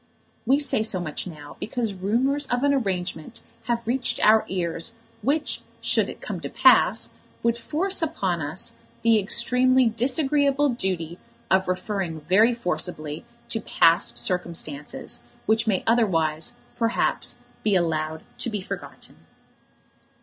[0.47, 5.61] We say so much now because rumours of an arrangement have reached our ears, which,
[5.79, 11.19] should it come to pass, would force upon us the extremely disagreeable duty
[11.51, 18.59] of referring very forcibly to past circumstances, which may otherwise, perhaps, be allowed to be
[18.59, 19.17] forgotten.